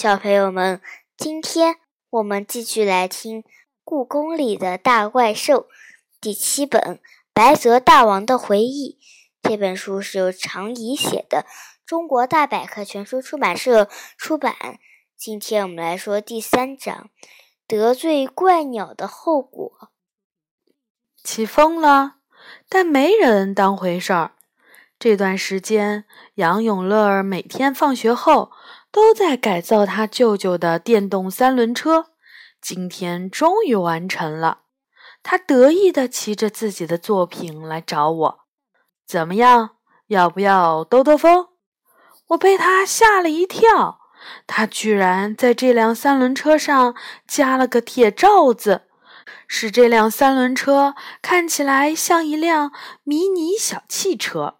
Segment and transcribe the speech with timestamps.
[0.00, 0.80] 小朋友们，
[1.16, 1.78] 今天
[2.08, 3.42] 我们继续来听
[3.82, 5.62] 《故宫里的大怪兽》
[6.20, 6.80] 第七本
[7.34, 9.00] 《白泽大王的回忆》。
[9.42, 11.44] 这本书是由常怡写的，
[11.84, 14.78] 中国大百科全书出版社出版。
[15.16, 17.10] 今天我们来说第三章：
[17.66, 19.90] 得罪怪鸟的后果。
[21.24, 22.18] 起风了，
[22.68, 24.36] 但没人当回事儿。
[24.96, 26.04] 这段时间，
[26.34, 28.52] 杨永乐每天放学后
[28.98, 32.06] 都在改造他舅舅的电动三轮车。
[32.60, 34.62] 今天终于完成了，
[35.22, 38.38] 他得意地骑着自己的作品来找我。
[39.06, 39.76] 怎么样？
[40.08, 41.46] 要不要兜兜风？
[42.30, 44.00] 我被他吓了一跳，
[44.48, 48.82] 他居然在这辆三轮车上加了个铁罩子，
[49.46, 52.72] 使这辆三轮车看起来像一辆
[53.04, 54.56] 迷你小汽车。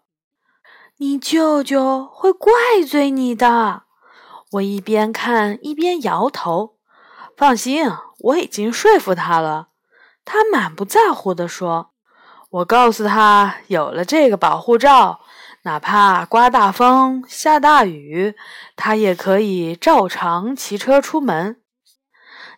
[0.97, 2.53] 你舅舅会怪
[2.87, 3.83] 罪你的。
[4.53, 6.75] 我一边看一边摇头。
[7.37, 9.69] 放心，我已经说服他了。
[10.25, 11.91] 他满不在乎地说
[12.49, 15.21] ：“我告诉他，有了这个保护罩，
[15.63, 18.35] 哪怕刮大风、下大雨，
[18.75, 21.61] 他也可以照常骑车出门。”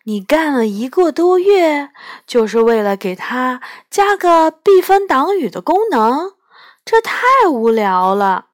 [0.05, 1.91] 你干了一个多月，
[2.25, 6.31] 就是为了给他加个避风挡雨的功能？
[6.83, 8.47] 这太无聊了，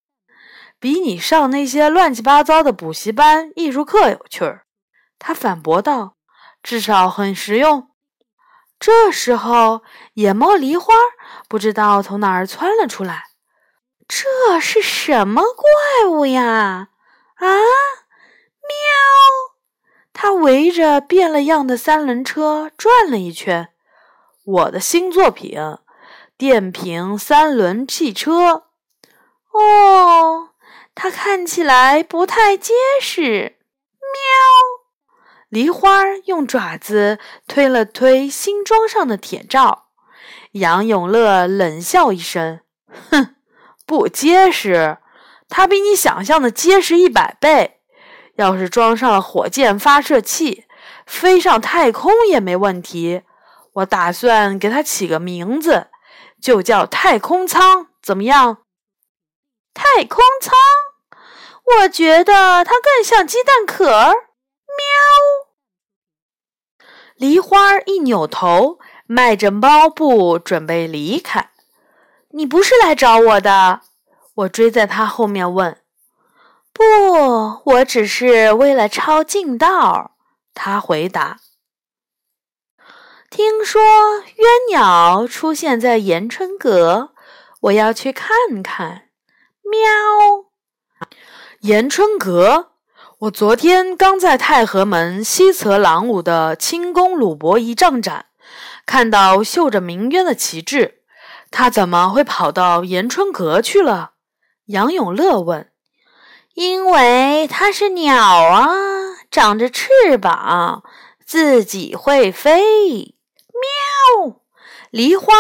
[0.80, 4.66] 比你上那些乱七八糟的补习班、艺术课有趣儿。
[5.20, 6.16] 他反驳道
[6.62, 7.90] ：“至少很实用。”
[8.80, 9.82] 这时候，
[10.14, 10.94] 野猫梨花
[11.48, 13.26] 不知道从哪儿窜了出来。
[14.08, 16.90] 这是什么怪物呀？
[17.36, 17.46] 啊！
[18.62, 18.78] 喵！
[20.14, 23.70] 它围着变了样的三轮车转了一圈。
[24.44, 25.60] 我的新作品。
[26.38, 28.66] 电瓶三轮汽车，
[29.52, 30.47] 哦，
[31.00, 33.60] 它看起来不太结实。
[34.02, 35.48] 喵！
[35.48, 39.90] 梨花用爪子推了推新装上的铁罩。
[40.54, 42.62] 杨永乐冷笑一声
[43.12, 43.36] ：“哼，
[43.86, 44.98] 不结实？
[45.48, 47.80] 它比你想象的结实一百倍。
[48.38, 50.66] 要是装上了火箭发射器，
[51.06, 53.22] 飞上太空也没问题。
[53.74, 55.90] 我打算给它起个名字。”
[56.42, 58.60] 就叫太空舱，怎么样？
[59.74, 60.54] 太空舱，
[61.76, 63.86] 我觉得它更像鸡蛋壳。
[63.88, 64.88] 喵！
[67.16, 71.52] 梨花一扭头，迈着猫步准备离开。
[72.30, 73.82] 你不是来找我的？
[74.36, 75.82] 我追在他后面问。
[76.72, 76.84] 不，
[77.72, 80.12] 我只是为了抄近道。
[80.54, 81.40] 他回答。
[83.30, 87.14] 听说鸳鸟出现在延春阁，
[87.62, 89.10] 我要去看看。
[89.64, 90.47] 喵！
[91.62, 92.72] 延春阁，
[93.20, 98.28] 我昨天刚在太和门西侧廊庑的清宫鲁伯仪仗展
[98.86, 101.00] 看到绣着鸣冤的旗帜，
[101.50, 104.12] 他怎么会跑到延春阁去了？
[104.66, 105.72] 杨永乐问。
[106.54, 108.68] 因为它是鸟啊，
[109.30, 109.90] 长着翅
[110.20, 110.84] 膀，
[111.26, 113.16] 自己会飞。
[114.22, 114.42] 喵！
[114.92, 115.34] 梨花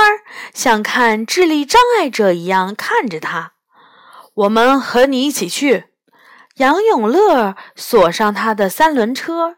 [0.54, 3.54] 像看智力障碍者一样看着他。
[4.34, 5.86] 我们和你一起去。
[6.57, 9.57] 杨永乐锁上他的三轮车。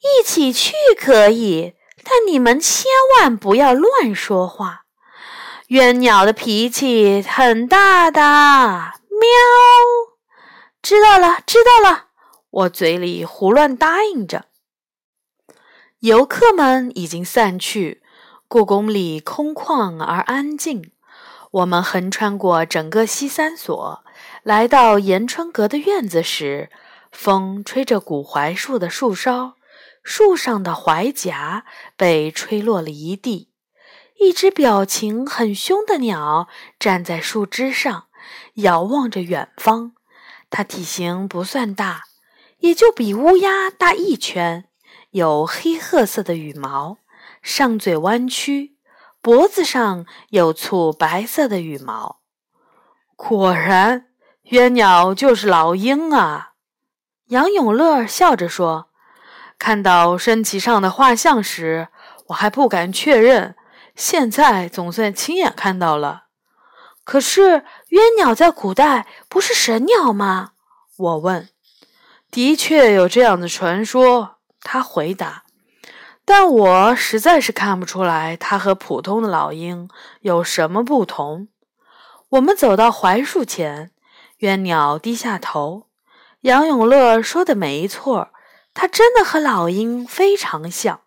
[0.00, 4.82] 一起去可以，但你们千万不要乱说话。
[5.68, 8.20] 冤鸟的脾气很大的。
[8.20, 9.28] 喵！
[10.82, 12.06] 知道了，知道了。
[12.50, 14.46] 我嘴里胡乱答应着。
[16.00, 18.02] 游客们已经散去，
[18.48, 20.90] 故宫里空旷而安静。
[21.52, 24.04] 我们横穿过整个西三所，
[24.42, 26.68] 来到延春阁的院子时，
[27.12, 29.54] 风吹着古槐树的树梢，
[30.02, 31.62] 树上的槐荚
[31.96, 33.52] 被吹落了一地。
[34.18, 36.48] 一只表情很凶的鸟
[36.80, 38.06] 站在树枝上，
[38.54, 39.92] 遥望着远方。
[40.50, 42.02] 它体型不算大，
[42.58, 44.64] 也就比乌鸦大一圈。
[45.10, 46.98] 有黑褐色的羽毛，
[47.42, 48.76] 上嘴弯曲，
[49.20, 52.22] 脖子上有簇白色的羽毛。
[53.14, 54.06] 果然，
[54.52, 56.52] 冤鸟就是老鹰啊！
[57.28, 58.88] 杨永乐笑着说
[59.58, 61.88] ：“看到升旗上的画像时，
[62.26, 63.56] 我还不敢确认，
[63.96, 66.24] 现在总算亲眼看到了。
[67.02, 70.50] 可是，冤鸟在古代不是神鸟吗？”
[70.98, 71.48] 我问。
[72.30, 75.44] “的确有这样的传说。”他回答
[76.26, 79.88] ：“但我实在是看不出来，它和普通的老鹰
[80.20, 81.48] 有什么不同。”
[82.32, 83.90] 我们走到槐树前，
[84.42, 85.86] 鸢鸟低下头，
[86.40, 88.32] 杨永乐说的没错，
[88.74, 91.02] 他真的和老鹰非常像。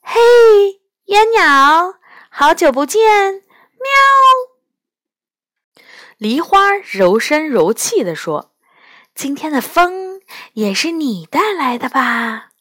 [0.00, 0.20] 嘿，
[1.06, 1.98] 鸳鸟，
[2.30, 3.02] 好久不见！
[3.32, 3.42] 喵。
[6.16, 8.52] 梨花柔声柔气地说
[9.16, 10.20] ：“今天的风
[10.52, 12.52] 也是你带来的吧？”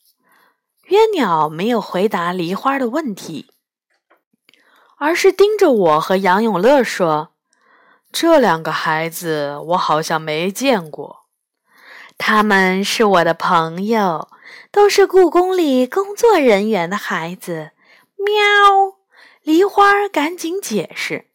[0.90, 3.52] 鸳鸟没有回答梨花的问题，
[4.98, 7.36] 而是盯着我和杨永乐说
[8.12, 11.26] ：“这两个孩子我好像没见过，
[12.18, 14.30] 他们是我的朋友，
[14.72, 17.72] 都是故宫里工作人员的孩子。”
[18.18, 18.98] 喵！
[19.44, 21.28] 梨花赶紧解释：“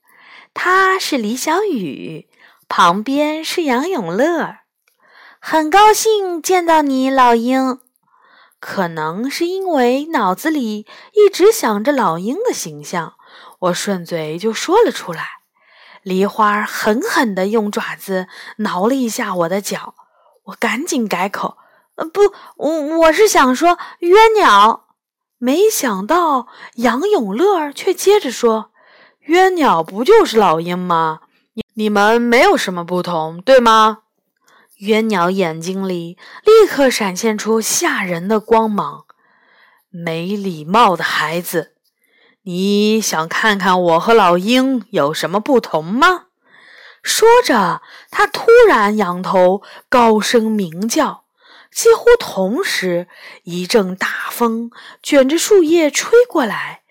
[0.52, 2.28] 他是李小雨，
[2.68, 4.56] 旁边是杨永乐，
[5.38, 7.78] 很高兴见到你，老鹰。”
[8.58, 13.14] 可能是因为脑子里一直想着老鹰的形象，
[13.60, 15.41] 我顺嘴就说了出来。
[16.02, 18.26] 梨花狠狠地用爪子
[18.58, 19.94] 挠了一下我的脚，
[20.44, 21.56] 我赶紧改口
[21.96, 22.20] ：“呃，不，
[22.56, 24.86] 我我是想说约鸟。”
[25.38, 26.46] 没想到
[26.76, 28.70] 杨永乐却接着说
[29.26, 31.20] ：“约鸟不就是老鹰吗？
[31.54, 33.98] 你你们没有什么不同，对吗？”
[34.80, 39.04] 鸳鸟眼睛里立刻闪现出吓人的光芒。
[39.90, 41.71] 没礼貌的孩子，
[42.44, 46.26] 你想看看我和老鹰有什么不同吗？
[47.02, 51.24] 说着，他突然仰头高声鸣叫。
[51.70, 53.08] 几乎同时，
[53.44, 54.70] 一阵大风
[55.02, 56.82] 卷着树叶吹过来，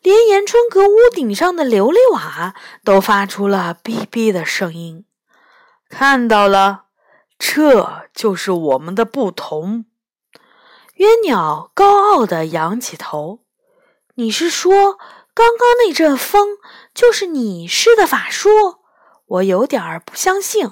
[0.00, 5.04] 连延春阁屋顶上的琉璃瓦都发出了哔哔的声音。
[5.88, 6.82] 看到了。
[7.36, 9.86] 这就是我们的不同。
[10.96, 13.40] 鸳鸟高傲地仰起头
[14.16, 14.98] ：“你是说，
[15.34, 16.58] 刚刚那阵风
[16.94, 18.48] 就是你施的法术？”
[19.26, 20.70] 我有点儿不相信。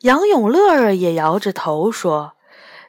[0.00, 2.36] 杨永乐也摇着头说：“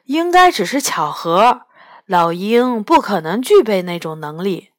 [0.04, 1.62] 应该只是巧合，
[2.06, 4.70] 老鹰不可能具备那种能力。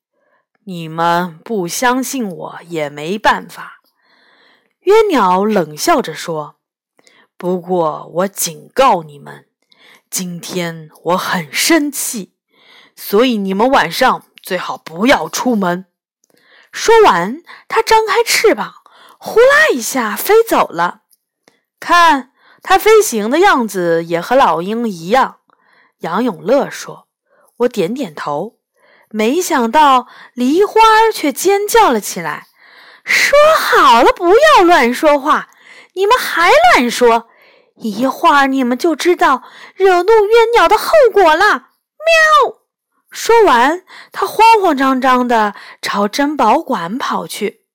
[0.65, 3.81] 你们不相信我也没办法。”
[4.81, 6.55] 约鸟冷笑着说。
[7.37, 9.45] 不过，我警告你们，
[10.09, 12.33] 今天我很生气，
[12.95, 15.85] 所以你们晚上最好不要出门。
[16.71, 18.73] 说完，它张开翅膀，
[19.19, 21.01] 呼啦一下飞走了。
[21.79, 22.31] 看，
[22.63, 25.41] 它飞行的样子也和老鹰一样。
[25.99, 27.07] 杨永乐说
[27.57, 28.55] ：“我点点头。”
[29.11, 30.81] 没想到，梨花
[31.13, 32.47] 却尖叫了起来
[33.05, 35.49] ：“说好了，不要乱说话，
[35.93, 37.29] 你们还乱说！”
[37.77, 39.43] 一会儿你们就知道
[39.75, 41.67] 惹怒鸳鸟的后果了。
[41.99, 42.58] 喵！
[43.11, 47.65] 说完，他慌慌张张地朝珍宝馆跑去。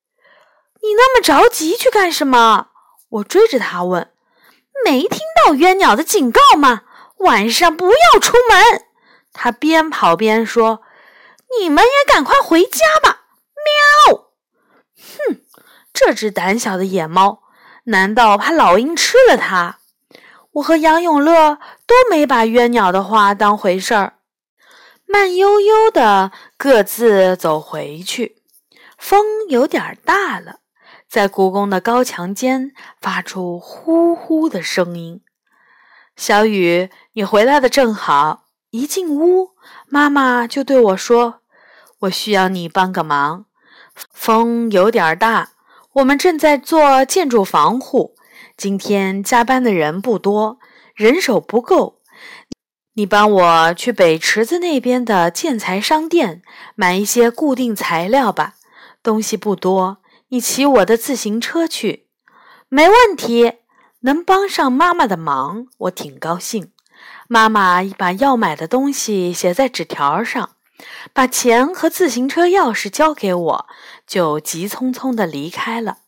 [0.83, 2.69] 你那么着急去干什么？
[3.09, 4.11] 我追着他问。
[4.85, 6.83] 没听到鸳鸟的警告吗？
[7.19, 8.87] 晚上不要出门。
[9.33, 10.83] 他边跑边说。
[11.61, 13.27] 你们也赶快回家吧。
[14.09, 14.25] 喵！
[14.99, 15.41] 哼，
[15.93, 17.43] 这只胆小的野猫，
[17.85, 19.79] 难道怕老鹰吃了它？
[20.55, 24.15] 我和杨永乐都没把鸳鸟的话当回事儿，
[25.07, 28.43] 慢悠悠的各自走回去。
[28.99, 30.61] 风有点大了，
[31.09, 35.21] 在故宫的高墙间发出呼呼的声音。
[36.17, 38.45] 小雨，你回来的正好。
[38.71, 39.51] 一进屋，
[39.87, 41.41] 妈妈就对我说
[42.01, 43.47] ：“我需要你帮个忙。
[44.13, 45.51] 风有点大，
[45.93, 48.17] 我们正在做建筑防护。”
[48.57, 50.59] 今天加班的人不多，
[50.95, 51.94] 人手不够，
[52.95, 56.43] 你帮我去北池子那边的建材商店
[56.75, 58.55] 买一些固定材料吧。
[59.03, 59.99] 东西不多，
[60.29, 62.07] 你骑我的自行车去，
[62.69, 63.55] 没问题。
[64.01, 66.73] 能帮上妈妈的忙，我挺高兴。
[67.27, 70.51] 妈妈把要买的东西写在纸条上，
[71.15, 73.67] 把钱和自行车钥匙交给我，
[74.07, 75.99] 就急匆匆地离开了。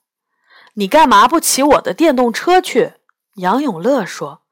[0.75, 2.93] 你干嘛不骑我的电动车去？
[3.37, 4.43] 杨永乐说：“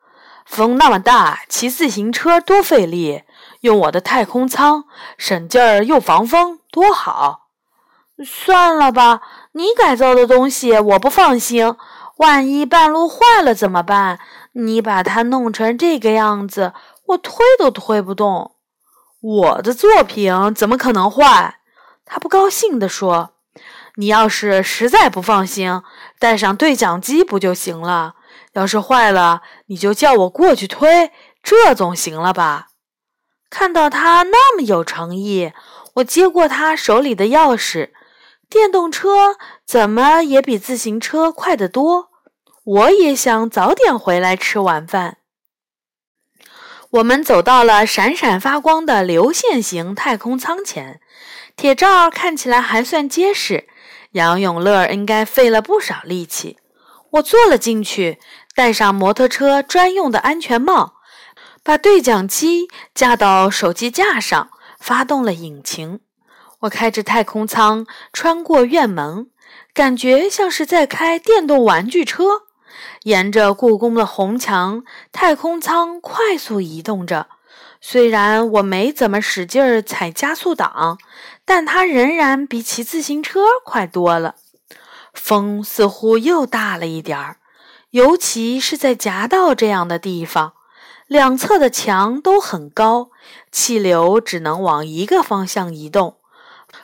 [0.44, 3.22] 风那么大，骑自行车多费力，
[3.60, 4.84] 用我的太空舱
[5.16, 7.48] 省劲儿又防风，多好。”
[8.24, 9.22] 算了吧，
[9.52, 11.74] 你改造的东西我不放心，
[12.18, 14.20] 万一半路坏了怎么办？
[14.52, 16.72] 你把它弄成这个样子，
[17.06, 18.52] 我推都推不动。
[19.20, 21.56] 我的作品怎么可能坏？
[22.04, 23.30] 他不高兴地说。
[23.96, 25.80] 你要是实在不放心，
[26.18, 28.14] 带上对讲机不就行了？
[28.54, 32.68] 要是坏了，你就叫我过去推，这总行了吧？
[33.50, 35.52] 看到他那么有诚意，
[35.94, 37.90] 我接过他手里的钥匙。
[38.48, 42.10] 电动车怎么也比自行车快得多。
[42.64, 45.18] 我也想早点回来吃晚饭。
[46.90, 51.00] 我们走到了闪闪发光的流线型太空舱前，
[51.56, 53.68] 铁罩看起来还算结实。
[54.12, 56.58] 杨永乐应该费了不少力气。
[57.14, 58.18] 我坐了进去，
[58.56, 60.94] 戴上摩托车专用的安全帽，
[61.62, 66.00] 把对讲机架到手机架上，发动了引擎。
[66.60, 69.28] 我开着太空舱穿过院门，
[69.72, 72.24] 感觉像是在开电动玩具车。
[73.04, 77.28] 沿着故宫的红墙，太空舱快速移动着。
[77.80, 80.98] 虽然我没怎么使劲儿踩加速档，
[81.44, 84.34] 但它仍然比骑自行车快多了。
[85.14, 87.38] 风似乎又大了一点儿，
[87.90, 90.52] 尤其是在夹道这样的地方，
[91.06, 93.10] 两侧的墙都很高，
[93.50, 96.18] 气流只能往一个方向移动，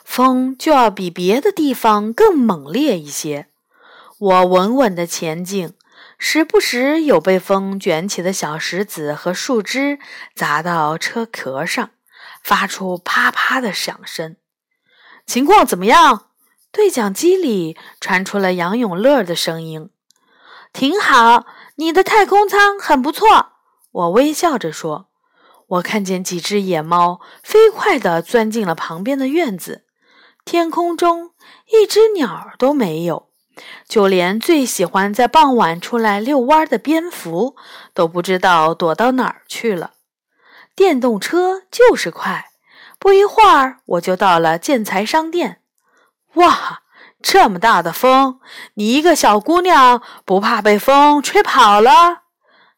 [0.04, 3.48] 风就要比别的地方更猛烈一些。
[4.18, 5.74] 我稳稳地前进。
[6.22, 9.98] 时不时有被风卷起的小石子和树枝
[10.34, 11.90] 砸到车壳上，
[12.42, 14.36] 发出啪啪的响声。
[15.26, 16.26] 情况怎么样？
[16.72, 19.90] 对讲机里传出了杨永乐的声音
[20.72, 21.46] ：“挺好，
[21.76, 23.52] 你的太空舱很不错。”
[23.90, 25.08] 我微笑着说
[25.66, 29.84] ：“我看见几只野猫飞快地钻进了旁边的院子，
[30.44, 31.30] 天空中
[31.72, 33.28] 一只鸟都没有。”
[33.86, 37.56] 就连最喜欢在傍晚出来遛弯的蝙蝠
[37.92, 39.94] 都不知道躲到哪儿去了。
[40.74, 42.46] 电动车就是快，
[42.98, 45.59] 不一会儿我就到了建材商店。
[46.34, 46.82] 哇，
[47.22, 48.40] 这么大的风，
[48.74, 52.22] 你一个小姑娘不怕被风吹跑了？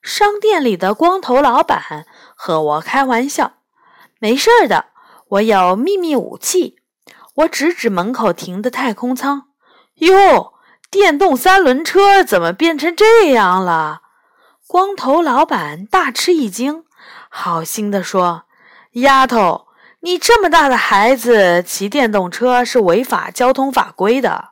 [0.03, 3.53] 商店里的光头老板和我开玩笑
[4.19, 4.87] ：“没事的，
[5.29, 6.79] 我有秘密武器。”
[7.37, 9.45] 我指指门口停的太空舱，
[9.97, 10.53] 哟。
[10.91, 14.03] 电动三轮车怎么变成这样了？
[14.67, 16.85] 光头老板大吃一惊，
[17.31, 18.43] 好心地说
[19.01, 19.69] ：“丫头，
[20.05, 24.51] 你这么大的孩子骑电动车是违法交通法规的，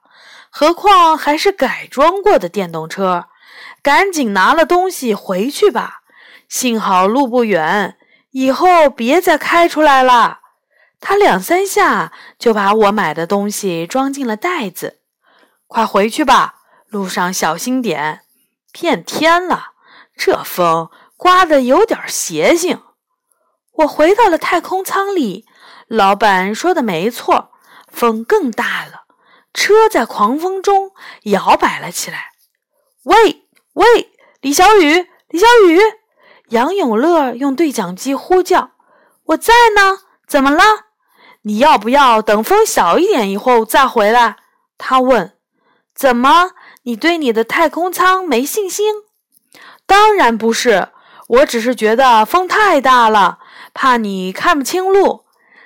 [0.48, 3.26] 何况还是改装过的电动车。
[3.82, 6.02] 赶紧拿了东西回去吧。
[6.48, 7.96] 幸好路不远，
[8.30, 10.38] 以后别再开出来了。”
[11.00, 15.00] 他两三下就把我买的东西装进了袋子。
[15.66, 18.20] 快回去吧，路上小心点。
[18.70, 19.72] 变天了，
[20.16, 22.82] 这风刮得有点邪性。
[23.72, 25.46] 我回到了太空舱里，
[25.86, 27.50] 老板说的没错，
[27.88, 29.04] 风更大了，
[29.54, 30.92] 车在狂风中
[31.24, 32.32] 摇摆了起来。
[33.04, 35.80] 喂喂，李小雨，李小雨！
[36.48, 38.72] 杨永乐用对讲机呼叫
[39.26, 40.62] ：“我在呢，怎么了？
[41.42, 44.36] 你要不要等风小一点以后再回来？”
[44.76, 45.36] 他问。
[45.94, 46.52] 怎么？
[46.84, 48.94] 你对你的太空舱没信心？
[49.84, 50.88] 当然不是，
[51.28, 53.39] 我只是觉得风太大了，
[53.74, 55.24] 怕你看不清路。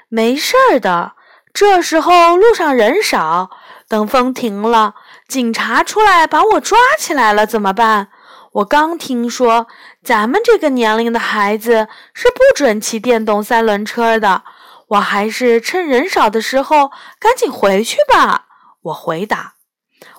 [0.09, 1.13] 没事儿的，
[1.53, 3.51] 这时候路上人少，
[3.89, 4.95] 等风停了，
[5.27, 8.09] 警察出来把我抓起来了怎么办？
[8.53, 9.67] 我刚听说，
[10.05, 14.45] 咱们这个年龄的孩子是不准骑电动三轮车的。
[14.89, 18.45] 我还是趁人少的时候赶紧回去吧。
[18.83, 19.55] 我回答。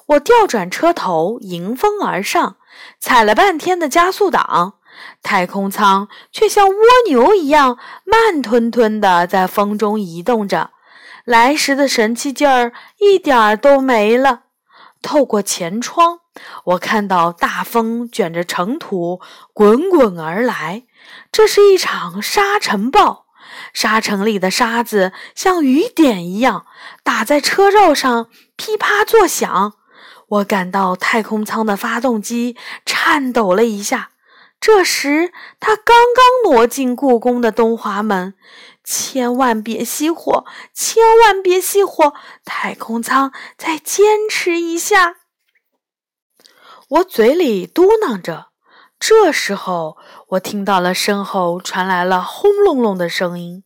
[0.07, 2.57] 我调转车头，迎风而上，
[2.99, 4.75] 踩了半天的加速档，
[5.21, 6.75] 太空舱却像蜗
[7.07, 10.71] 牛一样慢吞吞地在风中移动着，
[11.23, 14.41] 来时的神气劲儿一点儿都没了。
[15.01, 16.19] 透过前窗，
[16.63, 19.21] 我看到大风卷着尘土
[19.53, 20.85] 滚滚而来，
[21.31, 23.25] 这是一场沙尘暴，
[23.71, 26.65] 沙尘里的沙子像雨点一样
[27.03, 29.73] 打在车罩上，噼啪作响。
[30.27, 34.09] 我感到太空舱的发动机颤抖了一下。
[34.65, 38.33] 这时，他刚刚挪进故宫的东华门。
[38.83, 40.43] 千万别熄火！
[40.73, 42.15] 千万别熄火！
[42.43, 45.17] 太空舱再坚持一下。
[46.87, 48.47] 我嘴里嘟囔着。
[48.99, 49.97] 这时候，
[50.29, 53.63] 我听到了身后传来了轰隆隆的声音。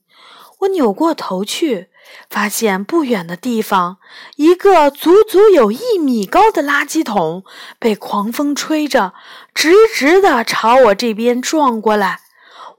[0.60, 1.90] 我扭过头去。
[2.30, 3.98] 发现不远的地方，
[4.36, 7.44] 一个足足有一米高的垃圾桶
[7.80, 9.14] 被狂风吹着，
[9.54, 12.20] 直直地朝我这边撞过来。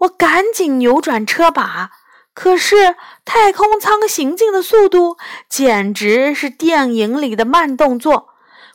[0.00, 1.90] 我赶紧扭转车把，
[2.32, 5.18] 可是太空舱行进的速度
[5.48, 8.28] 简直是电影里的慢动作。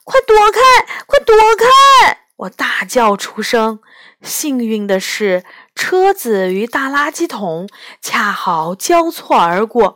[0.03, 0.59] 快躲开！
[1.07, 2.19] 快躲开！
[2.35, 3.79] 我大叫出声。
[4.21, 5.43] 幸运的是，
[5.73, 7.67] 车子与大垃圾桶
[8.01, 9.95] 恰好交错而过。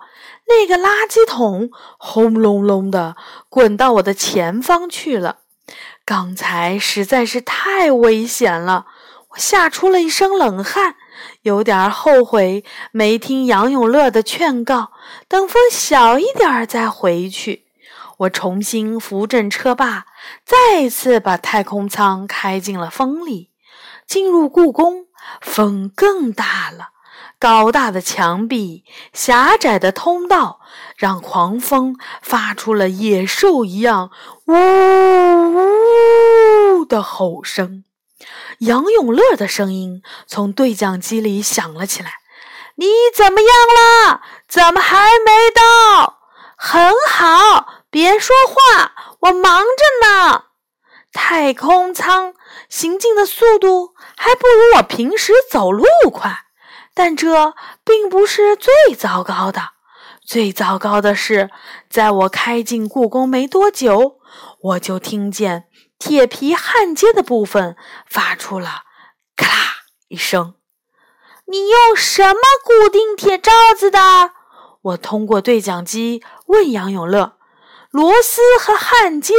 [0.50, 3.16] 那个垃圾桶轰隆隆的
[3.48, 5.38] 滚到我的前方去了，
[6.04, 8.88] 刚才实在是太危险了，
[9.30, 10.96] 我吓出了一身冷汗，
[11.44, 14.92] 有点后悔没听杨永乐的劝告，
[15.28, 17.68] 等风小一点再回去。
[18.18, 20.06] 我重新扶正车把，
[20.44, 23.52] 再次把太空舱开进了风里。
[24.06, 25.06] 进入故宫，
[25.40, 26.90] 风更大了。
[27.40, 30.60] 高大的墙壁，狭窄的通道，
[30.98, 34.12] 让狂风发出了野兽一样
[34.46, 34.54] “呜
[35.54, 37.86] 呜”的吼声。
[38.60, 42.16] 杨永乐的声音从对讲机里响了起来
[42.76, 44.22] ：“你怎么样了？
[44.46, 46.20] 怎么还没到？
[46.58, 48.92] 很好，别说话，
[49.22, 50.44] 我忙着呢。
[51.14, 52.34] 太空舱
[52.68, 56.48] 行进的速度还不如我平时走路快。”
[57.00, 57.54] 但这
[57.86, 59.70] 并不是最糟糕的，
[60.22, 61.50] 最糟糕的是，
[61.90, 64.18] 在我开进故宫没多久，
[64.64, 68.84] 我就听见铁皮焊接的部分发出了
[69.38, 69.56] “咔啦”
[70.10, 70.56] 一声。
[71.46, 74.32] 你用什么固定铁罩子的？
[74.82, 77.38] 我通过对讲机问杨永乐
[77.92, 79.34] ：“螺丝和焊接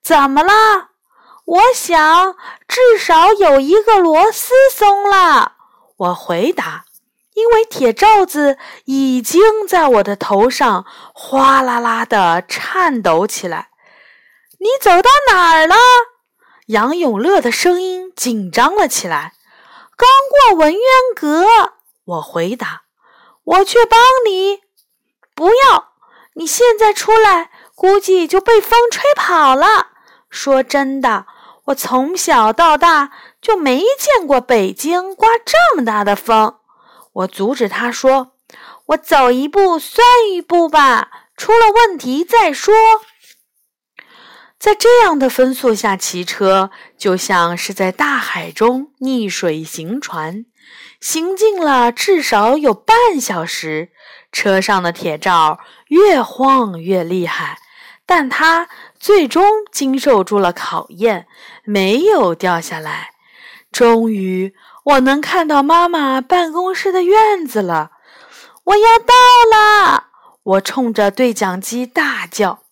[0.00, 0.90] 怎么了？”
[1.44, 2.36] 我想，
[2.68, 5.54] 至少有一个螺丝松了。
[5.96, 6.84] 我回答。
[7.34, 10.84] 因为铁罩子已经在我的头上
[11.14, 13.70] 哗啦啦地颤抖起来。
[14.58, 15.74] 你走到哪儿了？
[16.66, 19.32] 杨永乐的声音紧张了起来。
[19.96, 20.80] 刚过文渊
[21.16, 21.46] 阁，
[22.04, 22.82] 我回答。
[23.44, 24.60] 我去帮你。
[25.34, 25.92] 不要！
[26.34, 29.88] 你现在出来，估计就被风吹跑了。
[30.30, 31.26] 说真的，
[31.66, 33.10] 我从小到大
[33.40, 36.58] 就没见过北京刮这么大的风。
[37.12, 38.32] 我阻止他说
[38.88, 42.74] ：“我走一步算一步吧，出了问题再说。”
[44.58, 50.46] 在这样的风速下骑车，就像是在大海中逆水行船，
[51.00, 53.90] 行进了至少有半小时。
[54.30, 57.58] 车上的铁罩越晃越厉害，
[58.06, 61.26] 但它最终经受住了考验，
[61.64, 63.10] 没有掉下来。
[63.70, 64.54] 终于。
[64.84, 67.92] 我能看到妈妈办公室的院子了，
[68.64, 69.14] 我要到
[69.48, 70.08] 了！
[70.42, 72.64] 我冲着对讲机大叫。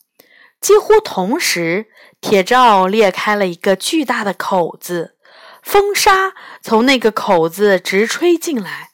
[0.61, 1.87] 几乎同时，
[2.21, 5.15] 铁罩裂开了一个巨大的口子，
[5.63, 8.91] 风沙从那个口子直吹进来，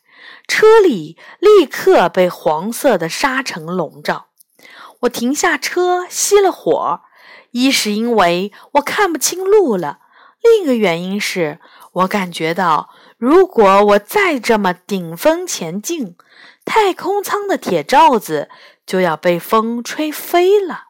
[0.47, 4.27] 车里立刻被黄色的沙尘笼罩。
[5.01, 7.01] 我停下车，熄了火，
[7.53, 10.01] 一是因为我看不清路了，
[10.43, 11.61] 另一个原因是
[11.93, 12.91] 我感觉到。
[13.19, 16.17] 如果我再这么顶风前进，
[16.65, 18.51] 太空舱的铁罩子
[18.85, 20.89] 就要被风吹飞了。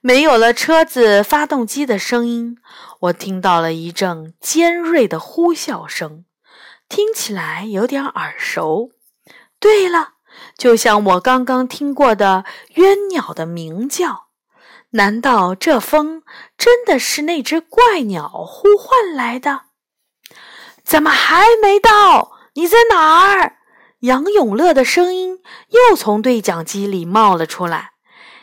[0.00, 2.56] 没有了车子发动机的声音，
[3.00, 6.24] 我听到了一阵尖锐的呼啸声，
[6.88, 8.90] 听起来有点耳熟。
[9.58, 10.14] 对了，
[10.56, 12.44] 就像我刚刚听过的
[12.76, 14.28] 鸢鸟的鸣叫。
[14.92, 16.22] 难道这风
[16.56, 19.69] 真的是那只怪鸟呼唤来的？
[20.90, 22.32] 怎么还没到？
[22.54, 23.58] 你在哪儿？
[24.00, 27.92] 杨永乐的声音又从对讲机里冒了出来。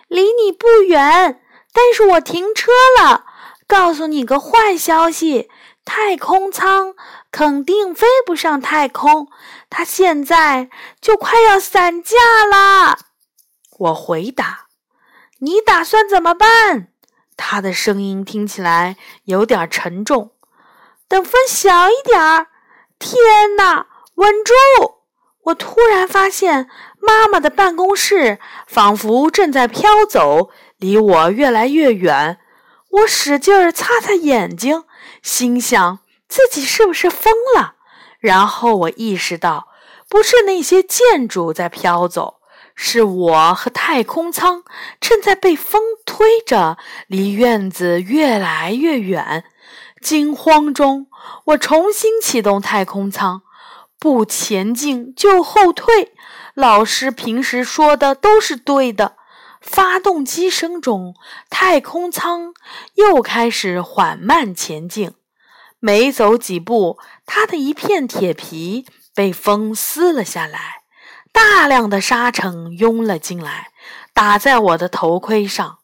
[0.07, 1.41] 离你不远，
[1.73, 3.25] 但是我停车了。
[3.67, 5.49] 告诉你个坏消息，
[5.83, 6.95] 太空舱
[7.31, 9.27] 肯定飞不上太空，
[9.69, 10.69] 它现在
[11.01, 12.15] 就快要散架
[12.49, 12.97] 了。
[13.77, 14.67] 我回答
[15.39, 16.93] ：“你打算怎么办？”
[17.35, 20.31] 他的声音听起来有点沉重。
[21.07, 22.47] 等风小一点儿！
[22.99, 24.53] 天哪，稳住！
[25.45, 32.39] 我突然发现妈妈的办公室仿佛正在飘走，离我越来越远。
[32.89, 34.83] 我使劲儿擦擦眼睛，
[35.21, 37.75] 心想自己是不是疯了？
[38.19, 39.67] 然后我意识到，
[40.09, 42.39] 不是那些建筑在飘走，
[42.75, 44.63] 是我和太空舱
[44.99, 49.45] 正在被风推着，离院子越来越远。
[50.07, 51.07] 惊慌中，
[51.47, 53.41] 我重新启动太空舱，
[53.99, 56.13] 不前进就后退。
[56.53, 59.17] 老师平时说的都是对的。
[59.59, 61.13] 发动机声中，
[61.49, 62.53] 太空舱
[62.93, 65.11] 又开始缓慢前进。
[65.79, 70.83] 没走几步，它的一片铁皮被风撕了下来，
[71.33, 73.71] 大量的沙尘涌了进来，
[74.13, 75.79] 打在我的头盔上。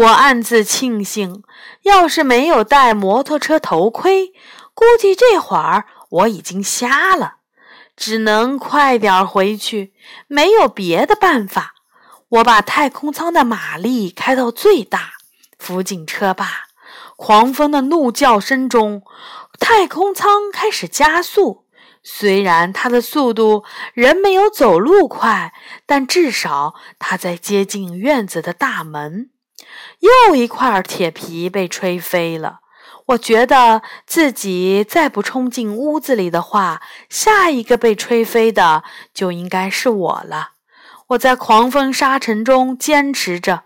[0.00, 1.42] 我暗自庆幸，
[1.82, 4.28] 要是没有戴摩托车头盔，
[4.72, 7.34] 估计这会儿我已经瞎了。
[7.96, 9.92] 只能快点回去，
[10.26, 11.74] 没有别的办法。
[12.30, 15.10] 我把太空舱的马力开到最大，
[15.58, 16.68] 扶紧车把，
[17.16, 19.02] 狂风的怒叫声中，
[19.58, 21.66] 太空舱开始加速。
[22.02, 25.52] 虽然它的速度仍没有走路快，
[25.84, 29.28] 但至少它在接近院子的大门。
[29.98, 32.60] 又一块铁皮被吹飞了。
[33.06, 40.50] 我觉得自己再不冲进屋子里的话，下一个被吹飞的就应该是我了。
[41.08, 43.64] 我在狂风沙尘中坚持着，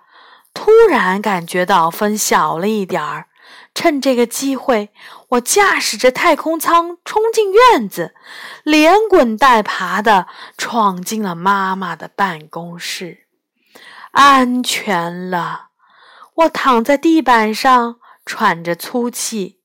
[0.54, 3.26] 突然感觉到风小了一点儿。
[3.74, 4.90] 趁这个机会，
[5.30, 8.14] 我驾驶着太空舱冲进院子，
[8.62, 10.26] 连滚带爬的
[10.56, 13.26] 闯进了妈妈的办公室。
[14.12, 15.63] 安全了，
[16.34, 17.96] 我躺在地板上。
[18.26, 19.60] 喘着粗气，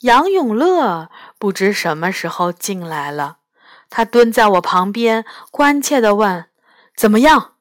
[0.00, 3.38] 杨永乐不知什么时候进来了。
[3.88, 6.50] 他蹲在我旁边，关切地问
[6.94, 7.54] ：“怎么样？”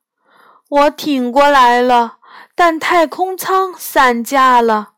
[0.67, 2.17] 我挺过来了，
[2.53, 4.95] 但太空舱散架了。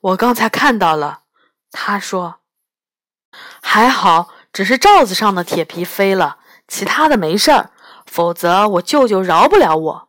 [0.00, 1.24] 我刚才看到了。
[1.70, 2.36] 他说
[3.60, 7.72] ：“还好，只是罩子上的铁皮飞了，其他的没事儿。
[8.06, 10.08] 否则我舅舅饶不了我。”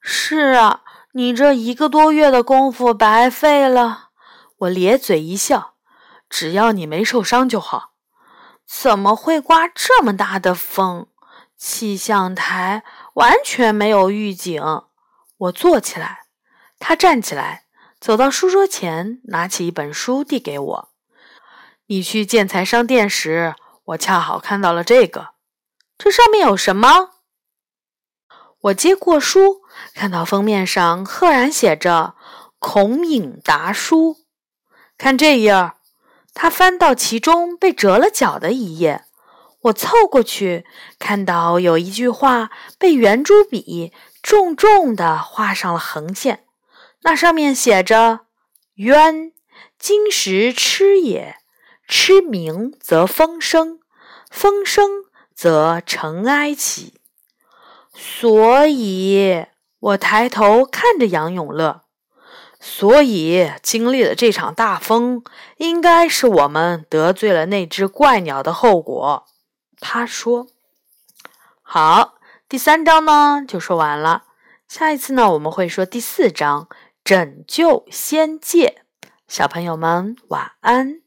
[0.00, 0.82] 是啊，
[1.16, 4.08] 你这一个多月的功夫白费了。
[4.58, 5.74] 我咧嘴一笑，
[6.28, 7.92] 只要你没受伤就好。
[8.66, 11.06] 怎么会刮这么大的风？
[11.56, 12.82] 气象台
[13.14, 14.60] 完全没有预警。
[15.36, 16.26] 我坐起来，
[16.80, 17.66] 他站起来，
[18.00, 20.88] 走到书桌前，拿起一本书递给我。
[21.86, 25.34] 你去建材商店时，我恰好看到了这个。
[25.96, 27.10] 这上面有什么？
[28.62, 29.62] 我接过书，
[29.94, 32.14] 看到封面上赫然写着
[32.58, 34.18] “孔颖达书”。
[34.98, 35.72] 看这页，
[36.32, 39.04] 他翻到其中被折了角的一页。
[39.62, 40.66] 我凑过去，
[40.98, 46.44] 看到有一句话被圆珠笔重重地画上了横线。
[47.02, 48.20] 那上面写着
[48.76, 49.32] ：“渊，
[49.78, 51.36] 金石吃也。
[51.86, 53.80] 吃鸣则风生，
[54.30, 57.00] 风生则尘埃起。”
[57.94, 59.46] 所以，
[59.84, 61.82] 我抬头看着杨永乐。
[62.58, 65.22] 所以，经历了这场大风，
[65.58, 69.26] 应该是我们得罪了那只怪鸟的后果。
[69.78, 70.46] 他说
[71.60, 72.14] ：“好，
[72.48, 74.24] 第三章呢就说完了。
[74.66, 76.68] 下一次呢，我们会说第四章
[77.04, 78.82] 拯救仙界。
[79.28, 81.02] 小朋友们，晚安。”